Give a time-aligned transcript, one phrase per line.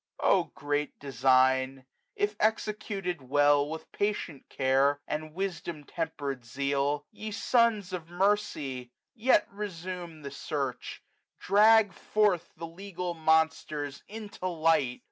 [0.19, 1.85] 375 O great design!
[2.15, 3.69] if executed well.
[3.69, 7.05] With patient care, and wisdom temper'd zeal.
[7.11, 8.89] Ye sons of mercy!
[9.13, 11.03] yet resume the search;
[11.37, 14.99] Drag forth the legal monsters into light.